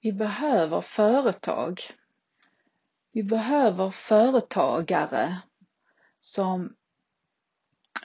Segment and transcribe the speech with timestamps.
[0.00, 1.80] vi behöver företag.
[3.12, 5.42] Vi behöver företagare
[6.20, 6.76] som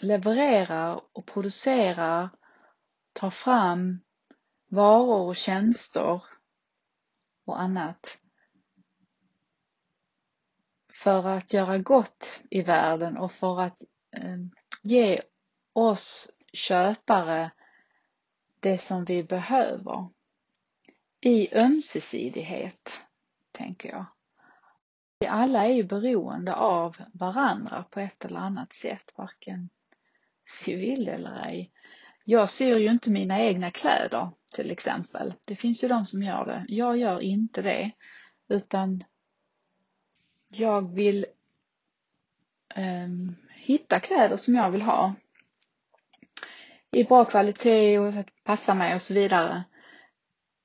[0.02, 2.30] levererar och producerar,
[3.14, 4.00] tar fram
[4.68, 6.24] varor och tjänster
[7.46, 8.18] och annat
[10.94, 13.82] för att göra gott i världen och för att
[14.12, 14.38] eh,
[14.84, 15.22] ge
[15.74, 17.52] oss köpare
[18.60, 20.10] det som vi behöver.
[21.28, 23.02] I ömsesidighet,
[23.52, 24.06] tänker jag.
[25.20, 29.70] Vi alla är ju beroende av varandra på ett eller annat sätt, varken
[30.66, 31.72] vi vill eller ej.
[32.24, 35.34] Jag syr ju inte mina egna kläder till exempel.
[35.48, 36.66] Det finns ju de som gör det.
[36.68, 37.92] Jag gör inte det,
[38.48, 39.04] utan
[40.48, 41.26] jag vill
[42.76, 45.14] um, hitta kläder som jag vill ha
[46.92, 49.64] i bra kvalitet och att passa mig och så vidare.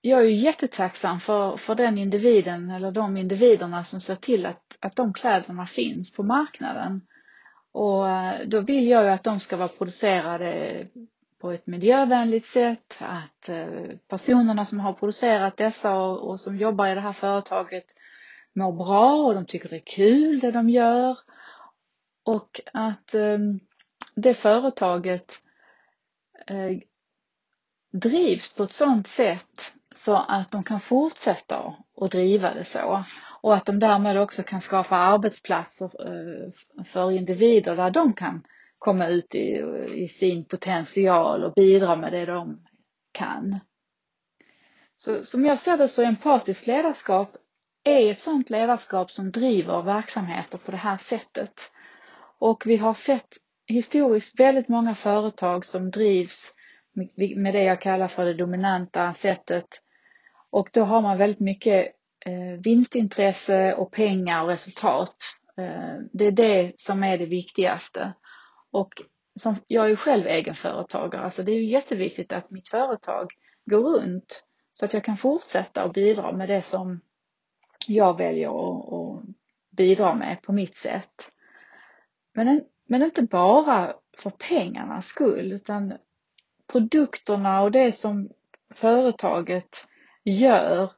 [0.03, 4.79] Jag är ju jättetacksam för, för den individen eller de individerna som ser till att,
[4.81, 7.01] att de kläderna finns på marknaden.
[7.73, 10.87] Och eh, då vill jag ju att de ska vara producerade
[11.41, 13.67] på ett miljövänligt sätt, att eh,
[14.09, 17.85] personerna som har producerat dessa och, och som jobbar i det här företaget
[18.53, 21.19] mår bra och de tycker det är kul det de gör.
[22.25, 23.61] Och att ehm,
[24.15, 25.33] det företaget
[26.47, 26.79] eh,
[27.93, 29.73] drivs på ett sådant sätt
[30.05, 33.05] så att de kan fortsätta att driva det så
[33.43, 38.43] och att de därmed också kan skapa arbetsplatser eh, för individer där de kan
[38.79, 39.63] komma ut i,
[39.95, 42.65] i sin potential och bidra med det de
[43.13, 43.61] kan.
[44.97, 47.37] Så som jag ser det så är empatiskt ledarskap
[47.85, 51.73] är ett sådant ledarskap som driver verksamheter på det här sättet.
[52.39, 56.55] Och vi har sett historiskt väldigt många företag som drivs
[57.37, 59.83] med det jag kallar för det dominanta sättet.
[60.51, 61.87] Och då har man väldigt mycket
[62.27, 65.17] eh, vinstintresse och pengar och resultat.
[65.59, 68.13] Eh, det är det som är det viktigaste.
[68.71, 69.03] Och
[69.41, 73.33] som, jag är ju själv egenföretagare, alltså det är ju jätteviktigt att mitt företag
[73.65, 74.45] går runt
[74.75, 77.01] så att jag kan fortsätta och bidra med det som
[77.87, 79.23] jag väljer att,
[79.71, 81.31] bidra med på mitt sätt.
[82.35, 85.95] Men, men inte bara för pengarnas skull utan
[86.73, 88.31] produkterna och det som
[88.75, 89.87] företaget
[90.31, 90.91] gör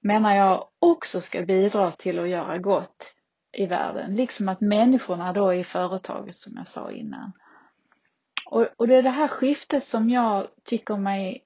[0.00, 3.14] menar jag också ska bidra till att göra gott
[3.52, 4.16] i världen.
[4.16, 7.32] Liksom att människorna då i företaget som jag sa innan.
[8.50, 11.44] Och, och det är det här skiftet som jag tycker mig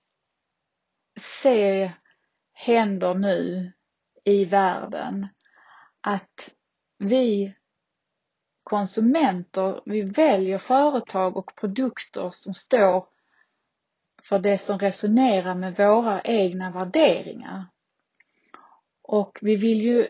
[1.21, 1.93] se
[2.53, 3.73] händer nu
[4.25, 5.29] i världen.
[6.01, 6.55] Att
[6.99, 7.55] vi
[8.63, 13.07] konsumenter, vi väljer företag och produkter som står
[14.29, 17.65] för det som resonerar med våra egna värderingar.
[19.03, 20.07] Och vi vill ju,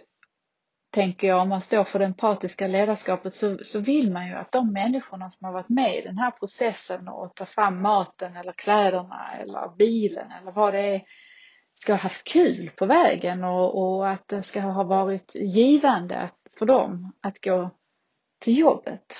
[0.90, 4.52] tänker jag, om man står för det empatiska ledarskapet så, så vill man ju att
[4.52, 8.52] de människorna som har varit med i den här processen och ta fram maten eller
[8.52, 11.02] kläderna eller bilen eller vad det är
[11.74, 16.66] ska ha haft kul på vägen och, och att det ska ha varit givande för
[16.66, 17.70] dem att gå
[18.38, 19.12] till jobbet.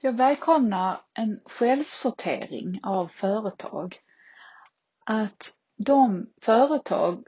[0.00, 3.96] Jag välkomnar en självsortering av företag.
[5.04, 7.26] Att de företag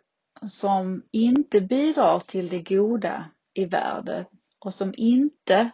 [0.48, 4.24] som inte bidrar till det goda i världen
[4.58, 5.70] och som inte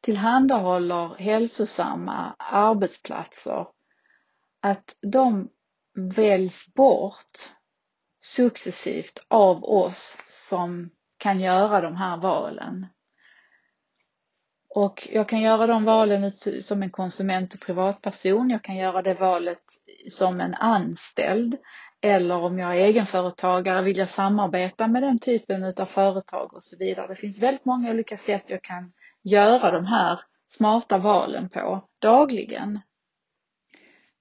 [0.00, 3.66] tillhandahåller hälsosamma arbetsplatser,
[4.60, 5.48] att de
[5.94, 7.52] väljs bort
[8.20, 12.86] successivt av oss som kan göra de här valen.
[14.74, 16.32] Och jag kan göra de valen
[16.62, 18.50] som en konsument och privatperson.
[18.50, 19.62] Jag kan göra det valet
[20.08, 21.56] som en anställd.
[22.02, 26.76] Eller om jag är egenföretagare vill jag samarbeta med den typen av företag och så
[26.78, 27.06] vidare.
[27.06, 28.92] Det finns väldigt många olika sätt jag kan
[29.22, 32.80] göra de här smarta valen på dagligen.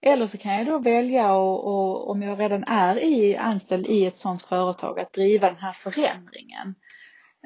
[0.01, 4.05] Eller så kan jag då välja och, och, om jag redan är i, anställd i
[4.05, 6.75] ett sådant företag att driva den här förändringen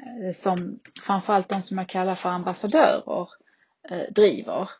[0.02, 3.28] Eh, som framförallt de som jag kallar för ambassadörer
[3.90, 4.70] eh, driver.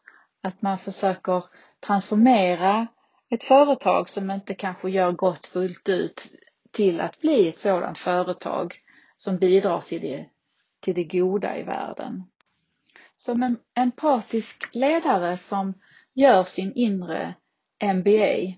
[0.42, 1.44] Att man försöker
[1.80, 2.86] transformera
[3.30, 6.32] ett företag som inte kanske gör gott fullt ut
[6.70, 8.74] till att bli ett sådant företag
[9.16, 10.26] som bidrar till det,
[10.80, 12.24] till det goda i världen.
[13.16, 15.74] Som en empatisk ledare som
[16.14, 17.34] gör sin inre
[17.94, 18.56] MBA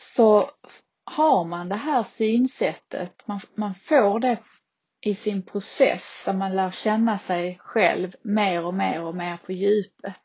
[0.00, 0.50] så
[1.12, 4.38] har man det här synsättet, man, man får det
[5.00, 9.52] i sin process där man lär känna sig själv mer och mer och mer på
[9.52, 10.20] djupet.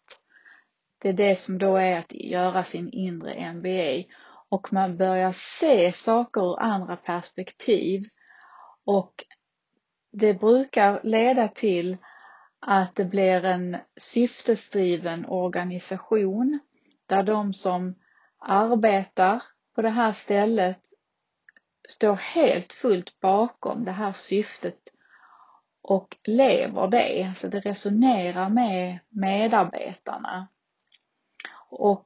[1.01, 4.13] Det är det som då är att göra sin inre MBA.
[4.49, 8.03] och man börjar se saker ur andra perspektiv
[8.85, 9.13] och
[10.11, 11.97] det brukar leda till
[12.59, 16.59] att det blir en syftesdriven organisation
[17.05, 17.95] där de som
[18.39, 19.43] arbetar
[19.77, 20.79] på det här stället
[21.87, 24.79] står helt fullt bakom det här syftet
[25.81, 30.47] och lever det, så det resonerar med medarbetarna.
[31.69, 32.05] Och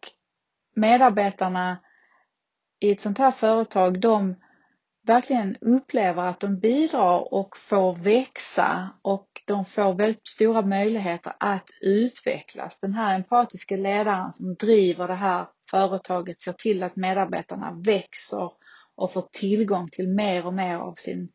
[0.76, 1.78] medarbetarna
[2.80, 4.36] i ett sånt här företag, de
[5.08, 11.70] verkligen upplever att de bidrar och får växa och de får väldigt stora möjligheter att
[11.82, 12.80] utvecklas.
[12.80, 18.52] Den här empatiska ledaren som driver det här företaget ser till att medarbetarna växer
[18.96, 21.30] och får tillgång till mer och mer av sin,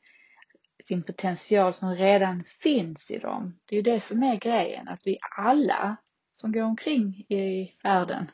[0.88, 3.58] sin potential som redan finns i dem.
[3.68, 5.96] Det är ju det som är grejen, att vi alla
[6.40, 8.30] som går omkring i världen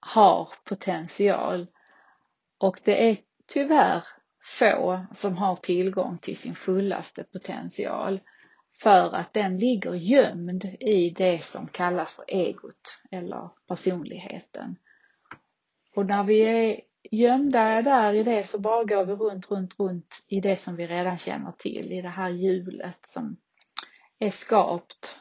[0.00, 1.66] har potential.
[2.58, 3.16] Och det är
[3.46, 4.04] tyvärr
[4.44, 8.20] få som har tillgång till sin fullaste potential
[8.82, 14.76] för att den ligger gömd i det som kallas för egot eller personligheten.
[15.94, 16.80] Och när vi är
[17.10, 20.86] gömda där i det så bara går vi runt, runt, runt i det som vi
[20.86, 23.36] redan känner till, i det här hjulet som
[24.18, 25.18] är skapt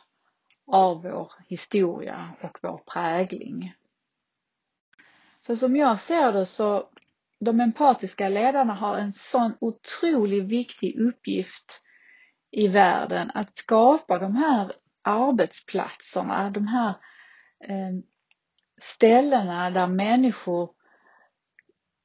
[0.67, 3.73] av vår historia och vår prägling.
[5.41, 6.89] Så som jag ser det så
[7.39, 11.81] de empatiska ledarna har en sån otroligt viktig uppgift
[12.51, 14.71] i världen att skapa de här
[15.03, 16.89] arbetsplatserna, de här
[17.63, 17.89] eh,
[18.81, 20.69] ställena där människor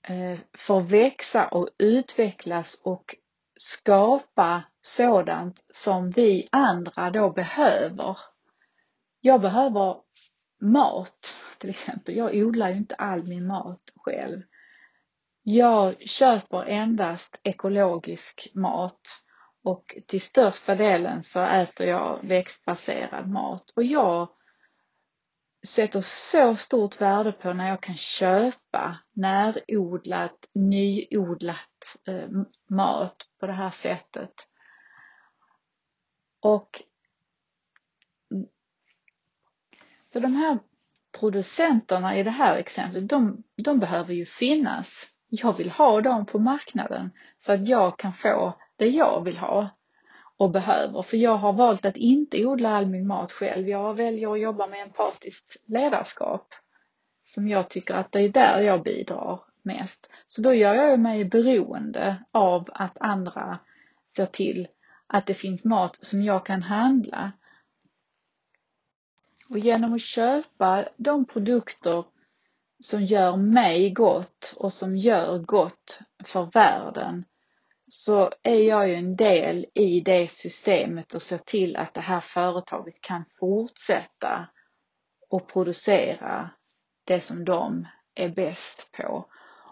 [0.08, 3.14] eh, får växa och utvecklas och
[3.58, 8.18] skapa sådant som vi andra då behöver.
[9.20, 9.96] Jag behöver
[10.60, 12.16] mat till exempel.
[12.16, 14.42] Jag odlar ju inte all min mat själv.
[15.42, 19.00] Jag köper endast ekologisk mat
[19.64, 24.28] och till största delen så äter jag växtbaserad mat och jag
[25.66, 32.28] sätter så stort värde på när jag kan köpa närodlat, nyodlat eh,
[32.70, 34.32] mat på det här sättet.
[36.40, 36.82] Och
[40.04, 40.58] så de här
[41.20, 45.06] producenterna i det här exemplet, de, de behöver ju finnas.
[45.28, 47.10] Jag vill ha dem på marknaden
[47.40, 49.68] så att jag kan få det jag vill ha
[50.36, 51.02] och behöver.
[51.02, 53.68] För jag har valt att inte odla all min mat själv.
[53.68, 56.54] Jag väljer att jobba med empatiskt ledarskap
[57.24, 60.10] som jag tycker att det är där jag bidrar mest.
[60.26, 63.58] Så då gör jag mig beroende av att andra
[64.06, 64.68] ser till
[65.06, 67.32] att det finns mat som jag kan handla.
[69.48, 72.04] Och genom att köpa de produkter
[72.80, 77.24] som gör mig gott och som gör gott för världen
[77.96, 82.20] så är jag ju en del i det systemet och ser till att det här
[82.20, 84.48] företaget kan fortsätta
[85.30, 86.50] och producera
[87.04, 89.30] det som de är bäst på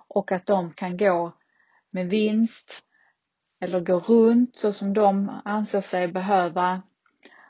[0.08, 1.32] och att de kan gå
[1.90, 2.84] med vinst
[3.60, 6.82] eller gå runt så som de anser sig behöva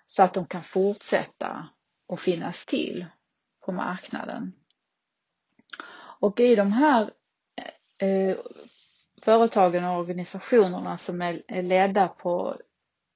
[0.06, 1.68] så att de kan fortsätta
[2.06, 3.06] och finnas till
[3.64, 4.52] på marknaden.
[6.20, 7.10] Och i de här
[7.98, 8.36] eh,
[9.24, 12.56] företagen och organisationerna som är ledda på,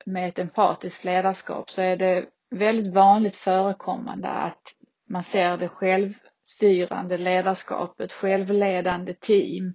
[0.04, 4.62] med ett empatiskt ledarskap så är det väldigt vanligt förekommande att
[5.08, 9.74] man ser det självstyrande ledarskapet, självledande team,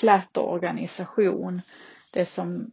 [0.00, 1.62] platt organisation,
[2.12, 2.70] det som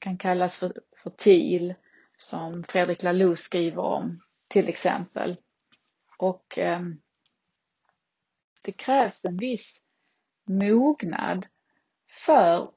[0.00, 0.72] kan kallas för,
[1.02, 1.74] för TIL,
[2.16, 5.36] som Fredrik Laloux skriver om till exempel.
[6.18, 6.80] Och eh,
[8.62, 9.74] det krävs en viss
[10.48, 11.46] mognad
[12.12, 12.70] för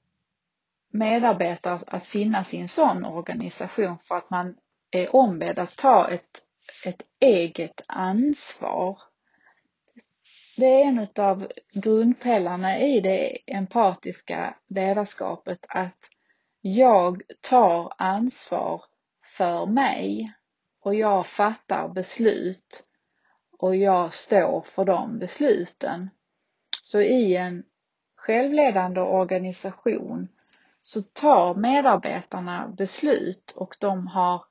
[0.93, 4.55] medarbetare att finnas i en sån organisation för att man
[4.91, 6.41] är ombedd att ta ett,
[6.85, 8.99] ett eget ansvar.
[10.57, 16.09] Det är en av grundpelarna i det empatiska ledarskapet att
[16.61, 18.83] jag tar ansvar
[19.37, 20.33] för mig
[20.81, 22.83] och jag fattar beslut
[23.57, 26.09] och jag står för de besluten.
[26.83, 27.63] Så i en
[28.25, 30.27] självledande organisation
[30.81, 34.45] så tar medarbetarna beslut och de har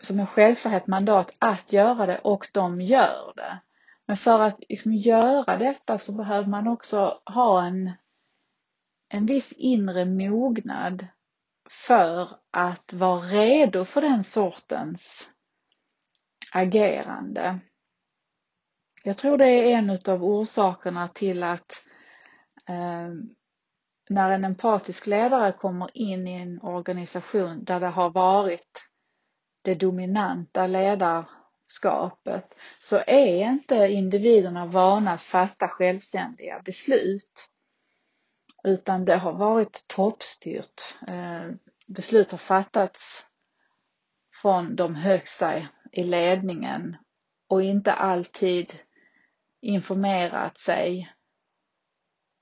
[0.00, 3.58] som en självklarhet mandat att göra det och de gör det.
[4.06, 7.92] Men för att liksom göra detta så behöver man också ha en,
[9.08, 11.06] en viss inre mognad
[11.70, 15.28] för att vara redo för den sortens
[16.52, 17.58] agerande.
[19.04, 21.84] jag tror det är en av orsakerna till att
[22.68, 23.34] Ehm,
[24.10, 28.88] när en empatisk ledare kommer in i en organisation där det har varit
[29.62, 37.50] det dominanta ledarskapet så är inte individerna vana att fatta självständiga beslut.
[38.64, 40.94] Utan det har varit toppstyrt.
[41.08, 41.50] Eh,
[41.86, 43.26] beslut har fattats
[44.42, 46.96] från de högsta i ledningen
[47.48, 48.72] och inte alltid
[49.60, 51.14] informerat sig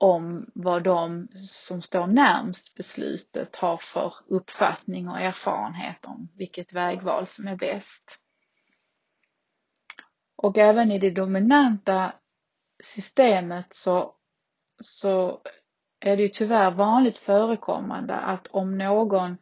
[0.03, 7.27] om vad de som står närmst beslutet har för uppfattning och erfarenhet om vilket vägval
[7.27, 8.17] som är bäst.
[10.35, 12.13] Och även i det dominanta
[12.83, 14.15] systemet så,
[14.81, 15.41] så
[15.99, 19.37] är det ju tyvärr vanligt förekommande att om någon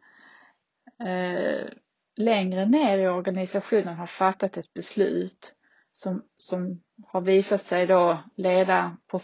[1.04, 1.68] eh,
[2.16, 5.54] längre ner i organisationen har fattat ett beslut
[5.92, 9.20] som, som har visat sig då leda på,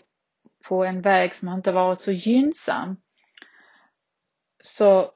[0.68, 2.96] på en väg som inte varit så gynnsam
[4.62, 5.10] så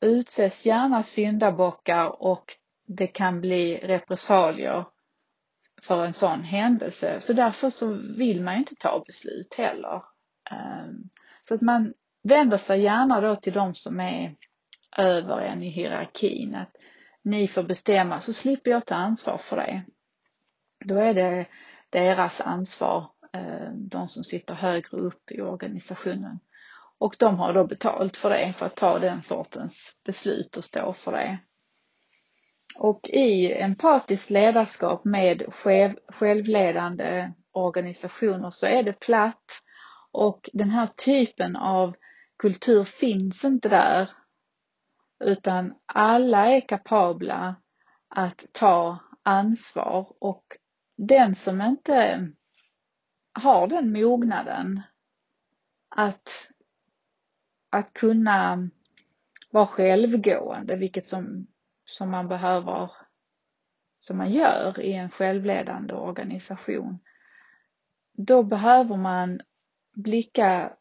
[0.00, 2.44] utses gärna syndabockar och
[2.86, 4.84] det kan bli repressalier
[5.82, 7.20] för en sån händelse.
[7.20, 10.02] Så därför så vill man ju inte ta beslut heller.
[10.50, 11.10] Ehm,
[11.48, 14.34] så att man vänder sig gärna då till de som är
[14.96, 16.54] över en i hierarkin.
[16.54, 16.76] Att
[17.22, 19.82] ni får bestämma så slipper jag ta ansvar för det.
[20.84, 21.46] Då är det
[21.90, 26.38] deras ansvar, Eh, de som sitter högre upp i organisationen.
[26.98, 30.92] Och de har då betalt för det, för att ta den sortens beslut och stå
[30.92, 31.38] för det.
[32.76, 35.42] Och i empatiskt ledarskap med
[36.08, 39.62] självledande organisationer så är det platt
[40.12, 41.96] och den här typen av
[42.38, 44.10] kultur finns inte där
[45.24, 47.56] utan alla är kapabla
[48.08, 50.44] att ta ansvar och
[50.96, 52.28] den som inte
[53.34, 54.82] har den mognaden
[55.88, 56.50] att,
[57.70, 58.68] att kunna
[59.50, 61.46] vara självgående, vilket som,
[61.84, 62.90] som man behöver,
[64.00, 66.98] som man gör i en självledande organisation,
[68.12, 69.40] då behöver man
[69.94, 70.72] blicka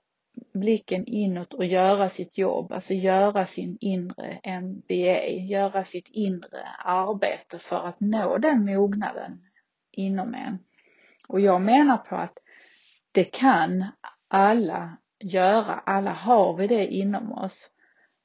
[0.54, 7.60] blicken inåt och göra sitt jobb, alltså göra sin inre MBA, göra sitt inre arbete
[7.60, 9.42] för att nå den mognaden
[9.92, 10.60] inom en.
[11.28, 12.38] Och jag menar på att
[13.14, 13.86] det kan
[14.28, 17.72] alla göra, alla har vi det inom oss.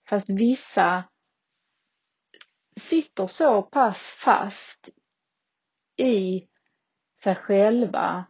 [0.08, 1.04] Fast vissa
[2.80, 4.88] sitter så pass fast
[5.96, 6.48] i
[7.22, 8.24] sig själva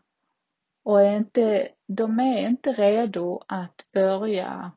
[0.85, 4.73] och är inte, de är inte redo att börja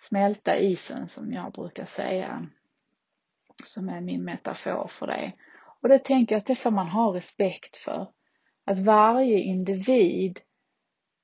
[0.00, 2.46] smälta isen som jag brukar säga,
[3.64, 5.32] som är min metafor för det.
[5.82, 8.12] Och det tänker jag att det får man ha respekt för.
[8.68, 10.40] Att varje individ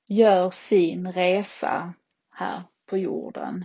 [0.09, 1.95] gör sin resa
[2.31, 3.65] här på jorden.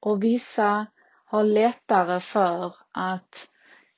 [0.00, 0.86] Och vissa
[1.24, 3.48] har lättare för att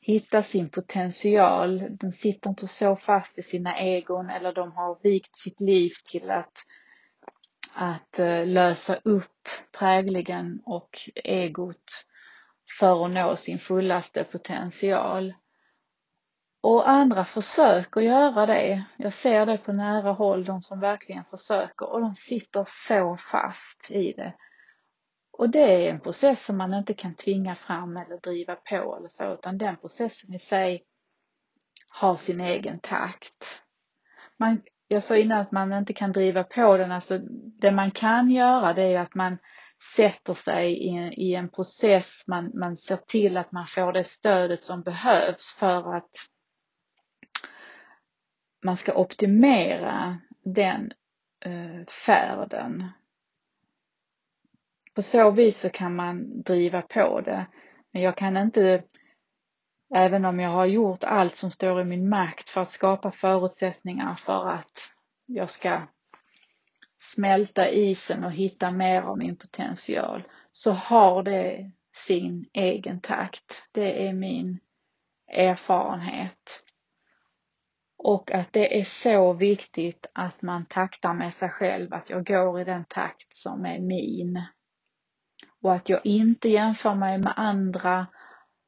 [0.01, 1.87] hitta sin potential.
[1.91, 6.31] De sitter inte så fast i sina egon eller de har vikt sitt liv till
[6.31, 6.59] att,
[7.75, 12.07] att eh, lösa upp prägligen och egot
[12.79, 15.35] för att nå sin fullaste potential.
[16.65, 18.85] Och andra försöker göra det.
[18.97, 23.91] Jag ser det på nära håll, de som verkligen försöker och de sitter så fast
[23.91, 24.33] i det.
[25.33, 29.09] Och det är en process som man inte kan tvinga fram eller driva på eller
[29.09, 30.85] så, utan den processen i sig
[31.89, 33.63] har sin egen takt.
[34.39, 37.19] Man, jag sa innan att man inte kan driva på den, alltså
[37.61, 39.39] det man kan göra det är att man
[39.97, 44.05] sätter sig i en, i en process, man, man ser till att man får det
[44.05, 46.11] stödet som behövs för att
[48.65, 50.93] man ska optimera den
[51.45, 52.89] eh, färden
[54.95, 57.47] på så vis så kan man driva på det.
[57.93, 58.83] Men jag kan inte,
[59.95, 64.15] även om jag har gjort allt som står i min makt för att skapa förutsättningar
[64.15, 64.93] för att
[65.27, 65.81] jag ska
[66.99, 71.71] smälta isen och hitta mer av min potential, så har det
[72.07, 73.69] sin egen takt.
[73.73, 74.61] Det är min
[75.29, 76.64] erfarenhet.
[78.05, 82.61] Och att det är så viktigt att man taktar med sig själv, att jag går
[82.61, 84.43] i den takt som är min
[85.63, 88.07] och att jag inte jämför mig med andra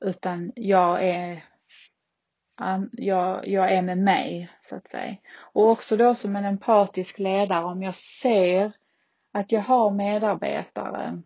[0.05, 1.45] utan jag är
[2.93, 5.17] jag, jag är med mig, så att säga.
[5.37, 8.73] Och också då som en empatisk ledare, om jag ser
[9.33, 11.23] att jag har medarbetare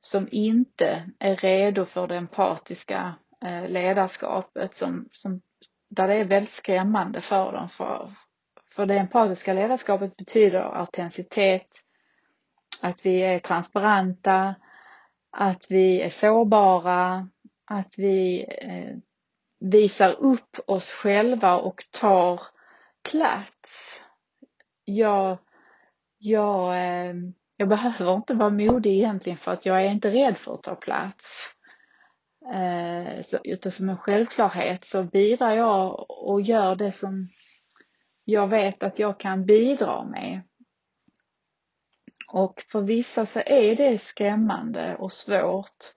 [0.00, 3.14] som inte är redo för det empatiska
[3.44, 5.40] eh, ledarskapet som, som,
[5.88, 7.68] där det är väldigt skrämmande för dem.
[7.68, 8.10] För,
[8.74, 11.66] för det empatiska ledarskapet betyder autenticitet,
[12.80, 14.54] att vi är transparenta,
[15.30, 17.28] att vi är sårbara,
[17.64, 18.96] att vi eh,
[19.60, 22.40] visar upp oss själva och tar
[23.10, 24.00] plats.
[24.84, 25.38] Jag,
[26.18, 27.14] jag, eh,
[27.56, 30.74] jag behöver inte vara modig egentligen för att jag är inte rädd för att ta
[30.74, 31.48] plats.
[32.54, 37.28] Eh, så, utan som en självklarhet så bidrar jag och gör det som
[38.30, 40.40] jag vet att jag kan bidra med.
[42.32, 45.94] Och för vissa så är det skrämmande och svårt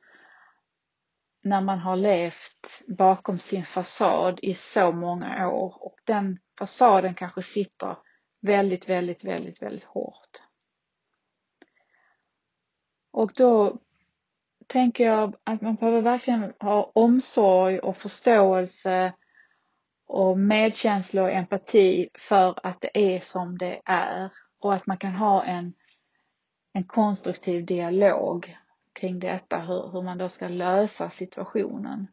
[1.43, 7.41] när man har levt bakom sin fasad i så många år och den fasaden kanske
[7.41, 7.97] sitter
[8.41, 10.41] väldigt, väldigt, väldigt, väldigt hårt.
[13.11, 13.77] Och då
[14.67, 19.13] tänker jag att man behöver verkligen ha omsorg och förståelse
[20.07, 25.13] och medkänsla och empati för att det är som det är och att man kan
[25.15, 25.73] ha en
[26.73, 28.57] en konstruktiv dialog
[28.93, 32.07] kring detta, hur, hur man då ska lösa situationen.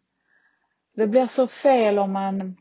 [0.95, 2.57] Det blir så fel om man,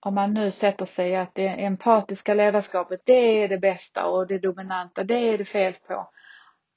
[0.00, 4.38] om man nu sätter sig att det empatiska ledarskapet, det är det bästa och det
[4.38, 6.10] dominanta, det är det fel på.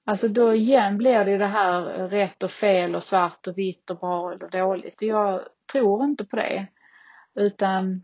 [0.06, 3.98] Alltså då igen blir det det här rätt och fel och svart och vitt och
[4.00, 5.02] bra eller dåligt.
[5.02, 5.42] Jag
[5.72, 6.68] tror inte på det.
[7.36, 8.02] Utan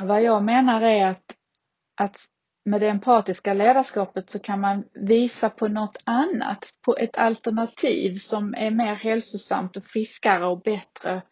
[0.00, 1.36] vad jag menar är att,
[1.96, 2.16] att
[2.64, 8.54] med det empatiska ledarskapet så kan man visa på något annat, på ett alternativ som
[8.54, 11.22] är mer hälsosamt och friskare och bättre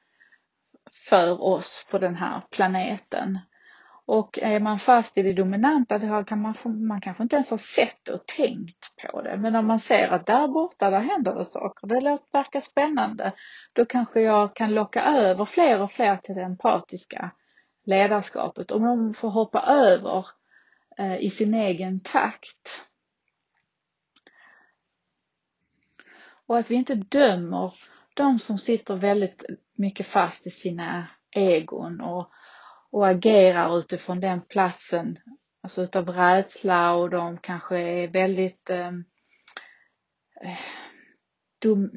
[1.09, 3.39] för oss på den här planeten.
[4.11, 7.59] Och är man fast i det dominanta, då kan man, man kanske inte ens har
[7.59, 9.37] sett och tänkt på det.
[9.37, 13.33] Men om man ser att där borta, där händer det saker, det verkar spännande,
[13.73, 17.31] då kanske jag kan locka över fler och fler till det empatiska
[17.85, 18.71] ledarskapet.
[18.71, 20.27] Om de får hoppa över
[21.01, 22.85] Eh, i sin egen takt.
[26.47, 27.75] Och att vi inte dömer
[28.15, 29.45] de som sitter väldigt
[29.75, 32.31] mycket fast i sina egon och,
[32.93, 35.19] och agerar utifrån den platsen,
[35.63, 39.05] alltså utav rädsla och de kanske är väldigt ehm,
[40.43, 40.59] eh,
[41.63, 41.91] dom,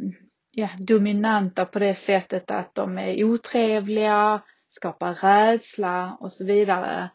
[0.51, 7.09] ja, dominanta på det sättet att de är otrevliga, skapar rädsla och så vidare.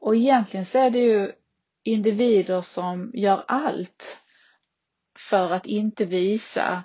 [0.00, 1.32] Och egentligen så är det ju
[1.82, 4.20] individer som gör allt
[5.18, 6.84] för att inte visa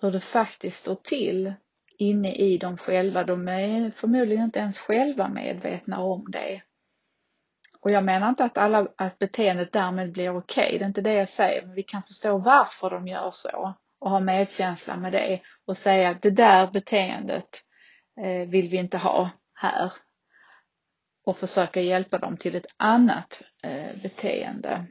[0.00, 1.54] hur det faktiskt står till
[1.98, 3.24] inne i dem själva.
[3.24, 6.62] De är förmodligen inte ens själva medvetna om det.
[7.80, 10.78] Och jag menar inte att, alla, att beteendet därmed blir okej, okay.
[10.78, 14.10] det är inte det jag säger, men vi kan förstå varför de gör så och
[14.10, 17.62] ha medkänsla med det och säga att det där beteendet
[18.20, 19.92] eh, vill vi inte ha här
[21.24, 24.86] och försöka hjälpa dem till ett annat eh, beteende.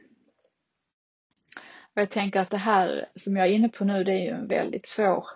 [1.94, 4.30] Och jag tänker att det här som jag är inne på nu, det är ju
[4.30, 5.26] en väldigt svår,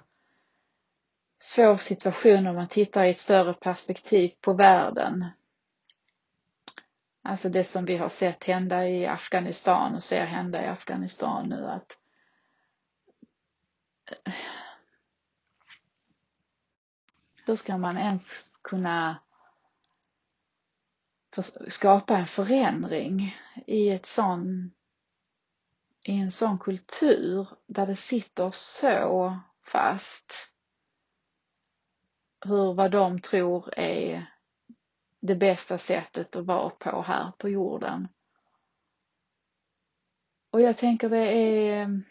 [1.42, 5.26] svår situation om man tittar i ett större perspektiv på världen.
[7.22, 11.66] Alltså det som vi har sett hända i Afghanistan och ser hända i Afghanistan nu
[11.66, 11.98] att
[14.10, 14.32] eh,
[17.44, 19.16] hur ska man ens kunna
[21.68, 24.72] skapa en förändring i ett sån,
[26.02, 30.51] i en sån kultur där det sitter så fast
[32.44, 34.26] hur vad de tror är
[35.20, 38.08] det bästa sättet att vara på här på jorden.
[40.50, 42.02] Och jag tänker det är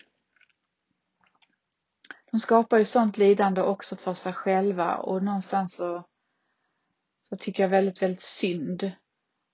[2.32, 6.04] de skapar ju sånt lidande också för sig själva och någonstans så,
[7.24, 8.92] så tycker jag väldigt, väldigt synd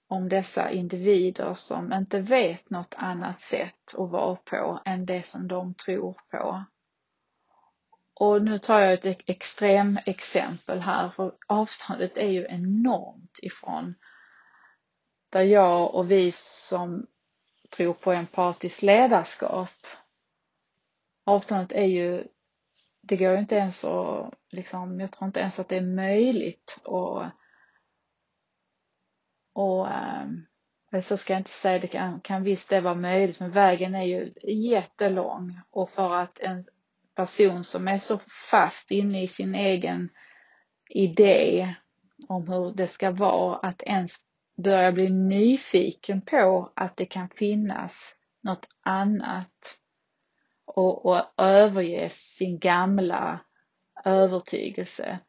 [0.08, 5.48] om dessa individer som inte vet något annat sätt att vara på än det som
[5.48, 6.66] de tror på.
[8.20, 13.96] Och nu tar jag ett extrem exempel här för avståndet är ju enormt ifrån
[15.30, 17.08] där jag och vi som
[17.70, 19.88] tror på empatiskt ledarskap.
[21.26, 22.28] Avståndet är ju,
[23.02, 26.80] det går ju inte ens att, liksom, jag tror inte ens att det är möjligt
[26.84, 27.24] och
[29.88, 30.46] ehm,
[30.92, 33.96] och, så ska jag inte säga det kan, kan visst det vara möjligt men vägen
[33.96, 36.68] är ju jättelång och för att en
[37.18, 38.20] person som är så
[38.52, 40.10] fast inne i sin egen
[40.90, 41.76] idé
[42.28, 44.16] om hur det ska vara att ens
[44.64, 49.78] börja bli nyfiken på att det kan finnas något annat
[50.66, 53.40] och, och överge sin gamla
[54.06, 55.20] övertygelse.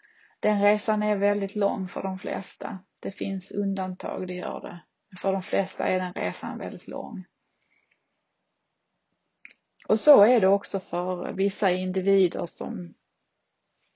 [0.41, 2.79] Den resan är väldigt lång för de flesta.
[3.01, 4.81] Det finns undantag, det gör det.
[5.19, 7.25] För de flesta är den resan väldigt lång.
[9.89, 12.95] Och så är det också för vissa individer som,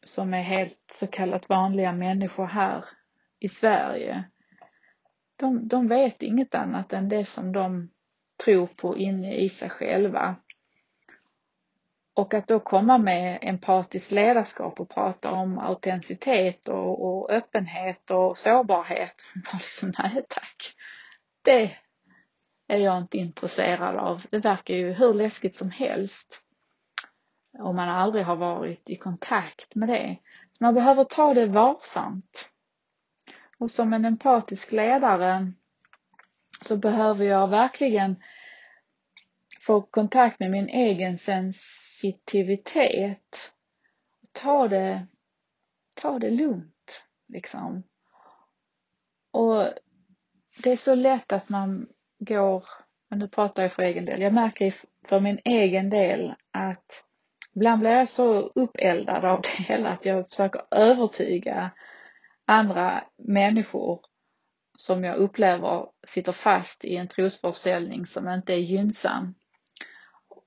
[0.04, 2.84] som är helt så kallat vanliga människor här
[3.38, 4.24] i Sverige.
[5.36, 7.90] De, de vet inget annat än det som de
[8.44, 10.36] tror på inne i sig själva.
[12.14, 18.38] Och att då komma med empatiskt ledarskap och prata om autenticitet och, och öppenhet och
[18.38, 19.14] sårbarhet.
[19.52, 20.74] Alltså, nej tack.
[21.42, 21.76] Det
[22.72, 24.22] är jag inte intresserad av.
[24.30, 26.40] Det verkar ju hur läskigt som helst.
[27.58, 30.16] Om man aldrig har varit i kontakt med det.
[30.52, 32.48] Så man behöver ta det varsamt.
[33.58, 35.52] Och som en empatisk ledare
[36.60, 38.22] så behöver jag verkligen
[39.60, 43.52] få kontakt med min egen sensitivitet.
[44.32, 45.06] Ta det,
[45.94, 47.82] ta det lugnt liksom.
[49.30, 49.68] Och
[50.62, 51.88] det är så lätt att man
[52.24, 52.64] går,
[53.10, 54.74] men nu pratar jag för egen del, jag märker
[55.08, 57.04] för min egen del att
[57.54, 61.70] ibland blir jag så uppeldad av det hela att jag försöker övertyga
[62.46, 64.00] andra människor
[64.76, 69.34] som jag upplever sitter fast i en trosföreställning som inte är gynnsam.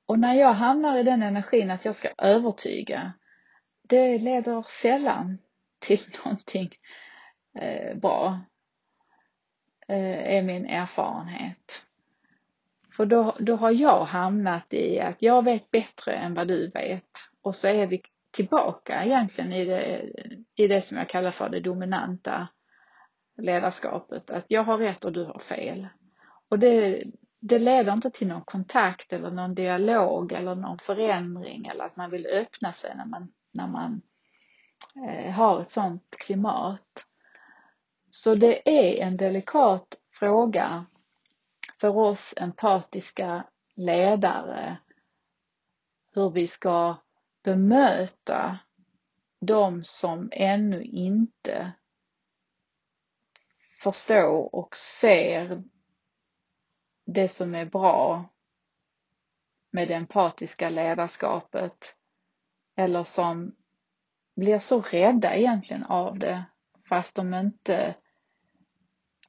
[0.08, 3.14] Och när jag hamnar i den energin att jag ska övertyga,
[3.90, 5.38] det leder sällan
[5.80, 6.70] till någonting
[7.60, 8.40] eh, bra.
[9.88, 11.86] Eh, är min erfarenhet.
[12.96, 17.10] För då, då har jag hamnat i att jag vet bättre än vad du vet.
[17.42, 20.10] Och så är vi tillbaka egentligen i det,
[20.56, 22.48] i det som jag kallar för det dominanta
[23.38, 24.30] ledarskapet.
[24.30, 25.88] Att jag har rätt och du har fel.
[26.50, 27.04] Och det,
[27.40, 32.12] det leder inte till någon kontakt eller någon dialog eller någon förändring eller att man
[32.12, 34.02] vill öppna sig när man, när man
[35.08, 37.06] eh, har ett sådant klimat.
[38.16, 40.86] Så det är en delikat fråga
[41.80, 44.78] för oss empatiska ledare
[46.14, 46.96] hur vi ska
[47.44, 48.60] bemöta
[49.42, 51.72] de som ännu inte
[53.84, 55.64] förstår och ser
[57.06, 58.30] det som är bra
[59.72, 61.96] med det empatiska ledarskapet
[62.76, 63.56] eller som
[64.36, 66.46] blir så rädda egentligen av det
[66.90, 67.96] fast de inte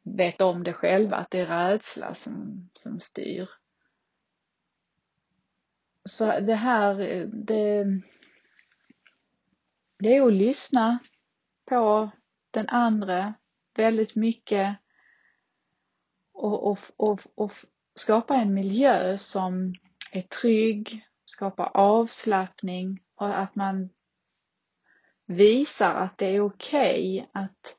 [0.06, 3.48] vet om det själva, att det är rädsla som, som styr.
[6.04, 6.94] Så det här,
[7.26, 7.84] det,
[9.98, 10.98] det är att lyssna
[11.64, 12.10] på
[12.50, 13.34] den andra
[13.74, 14.76] väldigt mycket
[16.32, 17.52] och, och, och, och
[17.94, 19.74] skapa en miljö som
[20.12, 23.90] är trygg, skapa avslappning och att man
[25.26, 27.76] visar att det är okej okay att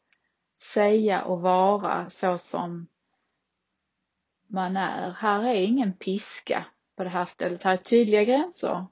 [0.62, 2.88] säga och vara så som
[4.48, 5.12] man är.
[5.12, 6.66] Här är ingen piska
[6.96, 7.64] på det här stället.
[7.64, 8.86] Här är tydliga gränser.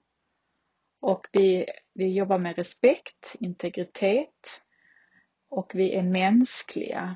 [0.99, 4.61] Och vi, vi jobbar med respekt, integritet
[5.49, 7.15] och vi är mänskliga.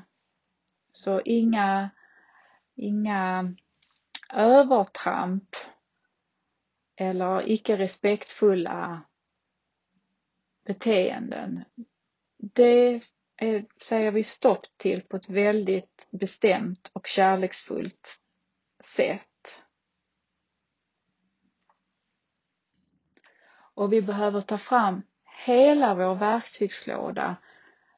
[0.92, 1.90] Så inga,
[2.74, 3.54] inga
[4.32, 5.56] övertramp
[6.96, 9.02] eller icke respektfulla
[10.64, 11.64] beteenden.
[12.36, 13.02] Det
[13.42, 18.18] Eh, säger vi stopp till på ett väldigt bestämt och kärleksfullt
[18.84, 19.60] sätt.
[23.74, 25.02] Och vi behöver ta fram
[25.44, 27.36] hela vår verktygslåda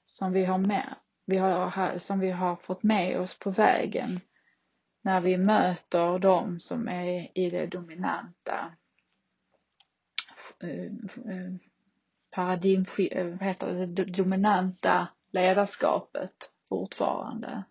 [0.07, 4.21] som vi har med, vi har, som vi har fått med oss på vägen
[5.01, 8.75] när vi möter de som är i det dominanta
[10.63, 10.85] eh,
[11.35, 11.53] eh,
[12.31, 12.85] paradigm,
[13.39, 17.65] vad heter det, det dominanta ledarskapet fortfarande.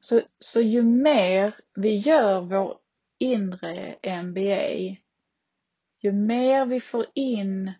[0.00, 2.78] Så, så ju mer vi gör vår
[3.18, 4.96] inre MBA,
[6.00, 7.72] ju mer vi får in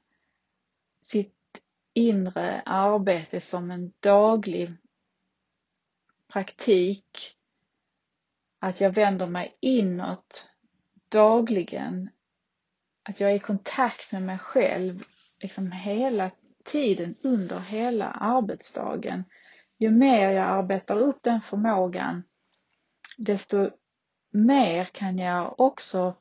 [1.02, 1.62] sitt
[1.94, 4.72] inre arbete som en daglig
[6.28, 7.36] praktik,
[8.58, 10.50] att jag vänder mig inåt
[11.08, 12.10] dagligen,
[13.02, 15.04] att jag är i kontakt med mig själv
[15.40, 16.30] liksom hela
[16.68, 19.24] tiden under hela arbetsdagen.
[19.78, 22.22] Ju mer jag arbetar upp den förmågan
[23.18, 23.70] desto
[24.30, 26.14] mer kan jag också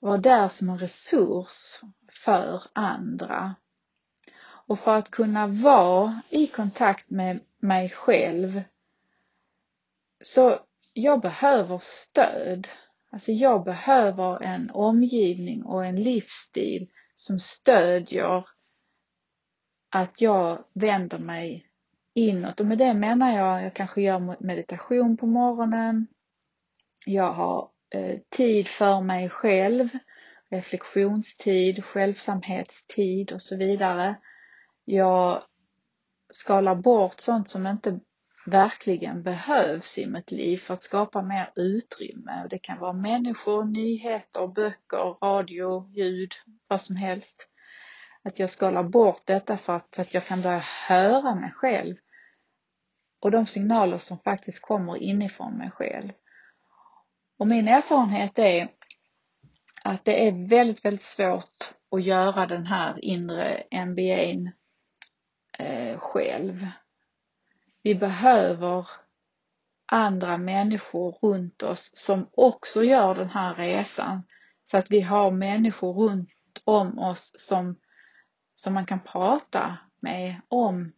[0.00, 1.80] vara där som en resurs
[2.24, 3.54] för andra.
[4.66, 8.62] Och för att kunna vara i kontakt med mig själv
[10.24, 10.58] så
[10.92, 12.68] jag behöver stöd.
[13.10, 18.46] Alltså jag behöver en omgivning och en livsstil som stödjer
[19.90, 21.66] att jag vänder mig
[22.14, 26.06] inåt och med det menar jag, jag kanske gör meditation på morgonen.
[27.06, 29.88] Jag har eh, tid för mig själv,
[30.50, 34.16] reflektionstid, självsamhetstid och så vidare.
[34.84, 35.42] Jag
[36.30, 38.00] skalar bort sånt som inte
[38.46, 42.42] verkligen behövs i mitt liv för att skapa mer utrymme.
[42.42, 46.32] Och det kan vara människor, nyheter, böcker, radio, ljud,
[46.68, 47.46] vad som helst.
[48.22, 51.96] Att jag skalar bort detta för att, att jag kan börja höra mig själv
[53.20, 56.12] och de signaler som faktiskt kommer inifrån mig själv.
[57.38, 58.68] Och min erfarenhet är
[59.84, 64.50] att det är väldigt, väldigt svårt att göra den här inre MBA'n
[65.58, 66.66] eh, själv.
[67.82, 68.86] Vi behöver
[69.86, 74.22] andra människor runt oss som också gör den här resan.
[74.70, 76.30] Så att vi har människor runt
[76.64, 77.76] om oss som,
[78.58, 80.92] som man kan prata med om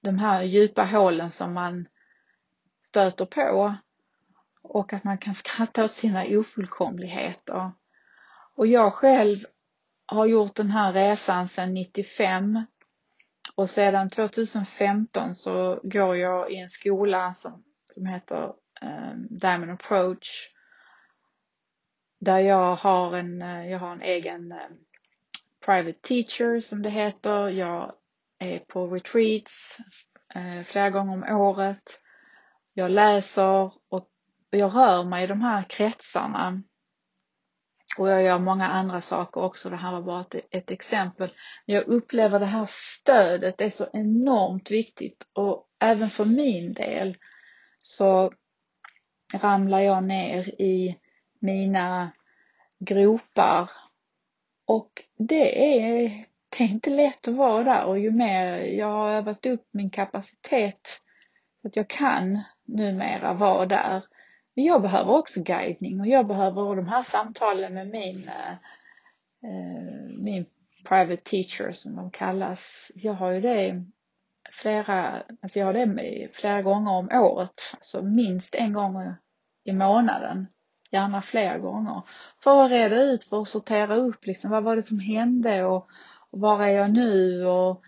[0.00, 1.88] de här djupa hålen som man
[2.88, 3.76] stöter på
[4.62, 7.72] och att man kan skratta åt sina ofullkomligheter.
[8.54, 9.38] Och jag själv
[10.06, 12.64] har gjort den här resan sedan 95
[13.54, 20.50] och sedan 2015 så går jag i en skola som, som heter um, Diamond Approach
[22.20, 24.84] där jag har en, eh, jag har en egen um,
[25.68, 27.48] private teacher som det heter.
[27.48, 27.92] Jag
[28.38, 29.78] är på retreats
[30.34, 32.00] eh, flera gånger om året.
[32.72, 34.08] Jag läser och
[34.50, 36.62] jag rör mig i de här kretsarna
[37.98, 39.70] och jag gör många andra saker också.
[39.70, 41.30] Det här var bara ett, ett exempel.
[41.64, 47.16] Jag upplever det här stödet är så enormt viktigt och även för min del
[47.78, 48.32] så
[49.34, 50.98] ramlar jag ner i
[51.40, 52.10] mina
[52.78, 53.70] gropar
[54.68, 59.10] och det är, det är inte lätt att vara där och ju mer jag har
[59.10, 61.00] övat upp min kapacitet
[61.62, 64.02] så att jag kan numera vara där
[64.58, 68.56] men jag behöver också guidning och jag behöver de här samtalen med min, eh,
[70.24, 70.46] min
[70.88, 72.90] private teacher som de kallas.
[72.94, 73.84] Jag har ju det
[74.52, 79.14] flera, alltså jag har det flera gånger om året, alltså minst en gång
[79.64, 80.46] i månaden,
[80.90, 82.02] gärna fler gånger.
[82.42, 85.88] För att reda ut, för att sortera upp liksom, vad var det som hände och,
[86.30, 87.82] och var är jag nu och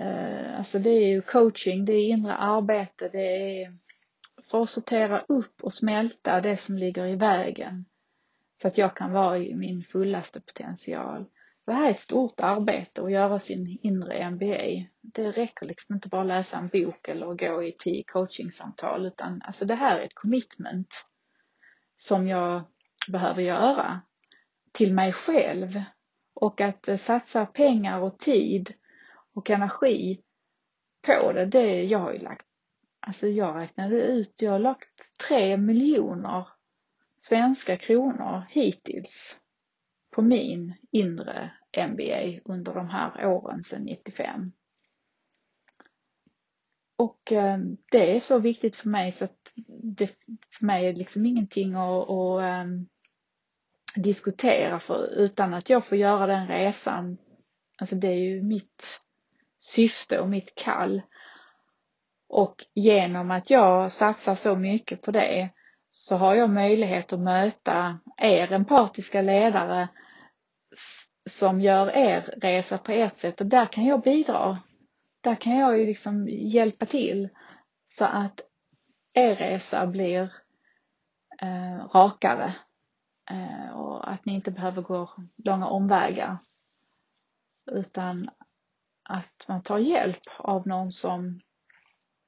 [0.00, 3.78] eh, alltså det är ju coaching, det är inre arbete, det är
[4.50, 7.84] för att sortera upp och smälta det som ligger i vägen
[8.62, 11.24] så att jag kan vara i min fullaste potential.
[11.66, 14.86] Det här är ett stort arbete att göra sin inre MBA.
[15.00, 19.42] Det räcker liksom inte bara att läsa en bok eller gå i tio coachingsamtal utan
[19.44, 20.88] alltså det här är ett commitment
[22.02, 22.62] som jag
[23.08, 24.00] behöver göra
[24.72, 25.82] till mig själv
[26.34, 28.74] och att eh, satsa pengar och tid
[29.34, 30.22] och energi
[31.06, 32.46] på det, det jag har ju lagt
[33.06, 36.48] Alltså jag räknade ut, jag har lagt tre miljoner
[37.18, 39.38] svenska kronor hittills
[40.14, 41.50] på min inre
[41.88, 44.52] MBA under de här åren sedan 95.
[47.02, 47.58] Och eh,
[47.90, 50.06] det är så viktigt för mig så att det
[50.58, 52.64] för mig är liksom ingenting att, att eh,
[53.96, 57.18] diskutera för utan att jag får göra den resan.
[57.80, 59.00] Alltså det är ju mitt
[59.58, 61.02] syfte och mitt kall
[62.28, 65.48] och genom att jag satsar så mycket på det
[65.90, 69.88] så har jag möjlighet att möta er empatiska ledare
[71.30, 74.58] som gör er resa på ert sätt och där kan jag bidra.
[75.22, 77.28] Där kan jag ju liksom hjälpa till
[77.88, 78.40] så att
[79.12, 80.32] er resa blir
[81.40, 82.54] eh, rakare
[83.30, 86.38] eh, och att ni inte behöver gå långa omvägar
[87.70, 88.30] utan
[89.02, 91.40] att man tar hjälp av någon som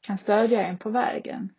[0.00, 1.54] kan stödja en på vägen.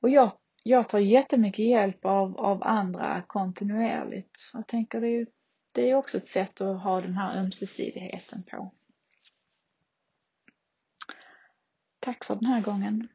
[0.00, 0.32] Och jag,
[0.62, 4.50] jag tar jättemycket hjälp av, av andra kontinuerligt.
[4.54, 5.26] Jag tänker det är,
[5.72, 8.72] det är också ett sätt att ha den här ömsesidigheten på.
[12.02, 13.08] Tack för den här gången.